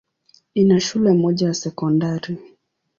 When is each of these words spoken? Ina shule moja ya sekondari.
Ina 0.53 0.79
shule 0.79 1.13
moja 1.13 1.47
ya 1.47 1.53
sekondari. 1.53 2.37